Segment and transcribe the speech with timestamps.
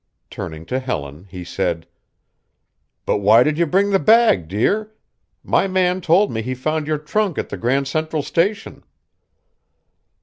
[0.31, 1.85] Turning to Helen, he said:
[3.05, 4.95] "But why did you bring the bag, dear?
[5.43, 8.83] My man told me he found your trunk at the Grand Central Station."